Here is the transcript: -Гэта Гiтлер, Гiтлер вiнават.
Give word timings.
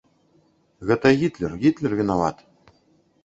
-Гэта 0.91 1.11
Гiтлер, 1.19 1.51
Гiтлер 1.63 1.91
вiнават. 1.99 2.37